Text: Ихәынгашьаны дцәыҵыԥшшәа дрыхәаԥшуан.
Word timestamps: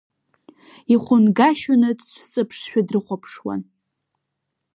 Ихәынгашьаны 0.93 1.89
дцәыҵыԥшшәа 1.99 2.81
дрыхәаԥшуан. 2.87 3.61